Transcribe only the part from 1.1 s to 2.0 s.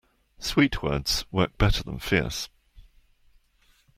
work better than